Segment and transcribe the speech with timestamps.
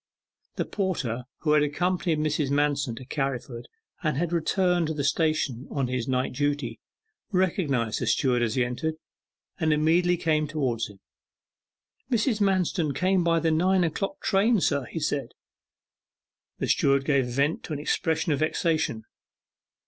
[0.55, 2.49] The porter who had accompanied Mrs.
[2.49, 3.67] Manston to Carriford,
[4.01, 6.79] and had returned to the station on his night duty,
[7.31, 8.95] recognized the steward as he entered,
[9.59, 11.01] and immediately came towards him.
[12.11, 12.41] 'Mrs.
[12.41, 15.33] Manston came by the nine o'clock train, sir,' he said.
[16.57, 19.03] The steward gave vent to an expression of vexation.